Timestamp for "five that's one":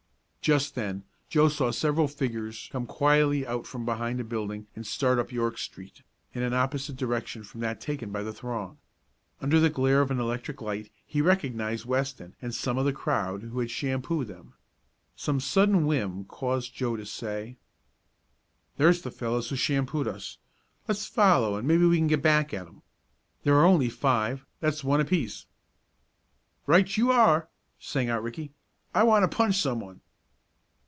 23.89-25.01